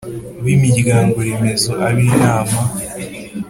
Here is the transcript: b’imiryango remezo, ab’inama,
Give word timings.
b’imiryango 0.45 1.15
remezo, 1.27 1.71
ab’inama, 1.87 2.59